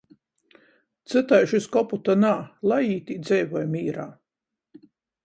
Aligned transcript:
Cytaiž 1.11 1.53
iz 1.59 1.67
kopu 1.75 1.99
to 2.07 2.15
nā. 2.23 2.31
Lai 2.71 2.79
jī 2.89 2.97
tī 3.11 3.19
dzeivoj 3.29 3.63
mīrā. 3.75 4.07